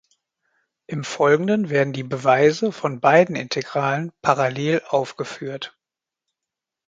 [0.87, 5.77] Im Folgenden werden die Beweise von beiden Integralen parallel aufgeführt.